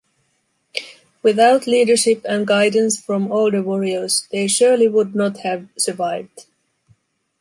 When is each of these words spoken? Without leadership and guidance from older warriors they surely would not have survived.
Without 1.21 1.67
leadership 1.67 2.25
and 2.27 2.47
guidance 2.47 2.99
from 2.99 3.31
older 3.31 3.61
warriors 3.61 4.27
they 4.31 4.47
surely 4.47 4.87
would 4.87 5.13
not 5.13 5.41
have 5.41 5.67
survived. 5.77 6.47